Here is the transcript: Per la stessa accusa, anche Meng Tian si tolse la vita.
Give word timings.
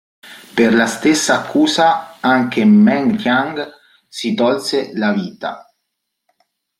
Per 0.59 0.71
la 0.73 0.87
stessa 0.87 1.35
accusa, 1.43 2.17
anche 2.21 2.65
Meng 2.65 3.17
Tian 3.21 3.69
si 4.07 4.33
tolse 4.33 4.89
la 4.97 5.13
vita. 5.13 5.71